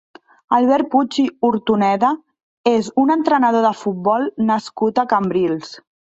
[0.57, 1.17] Albert Puig
[1.49, 2.09] Ortoneda
[2.73, 5.79] és un entrenador de futbol nascut a Cambrils.